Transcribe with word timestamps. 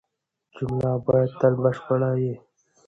جمله 0.55 0.89
باید 1.05 1.31
تل 1.39 1.53
بشپړه 1.63 2.11
يي. 2.21 2.33